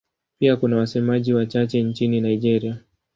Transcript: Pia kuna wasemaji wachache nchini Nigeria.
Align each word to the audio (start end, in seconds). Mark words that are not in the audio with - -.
Pia 0.39 0.55
kuna 0.55 0.77
wasemaji 0.77 1.33
wachache 1.33 1.83
nchini 1.83 2.21
Nigeria. 2.21 2.77